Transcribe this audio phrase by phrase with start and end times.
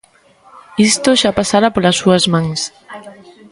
[0.89, 2.61] Isto xa pasara polas súas mans.